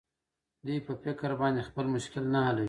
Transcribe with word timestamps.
دوى 0.65 0.77
په 0.87 0.93
فکر 1.03 1.29
باندې 1.41 1.67
خپل 1.69 1.85
مشکل 1.95 2.23
نه 2.33 2.39
حلوي. 2.45 2.59